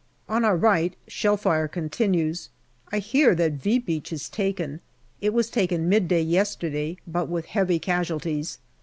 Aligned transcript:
On 0.27 0.43
our 0.43 0.57
right, 0.57 0.95
shell 1.07 1.37
fire 1.37 1.67
continues. 1.67 2.49
I 2.91 2.97
hear 2.97 3.35
that" 3.35 3.51
V" 3.61 3.77
Beach 3.77 4.11
is 4.11 4.29
taken. 4.29 4.79
It 5.21 5.31
was 5.31 5.51
taken 5.51 5.87
midday 5.89 6.23
yesterday, 6.23 6.97
but 7.05 7.29
with 7.29 7.45
heavy 7.45 7.77
casualties. 7.77 8.57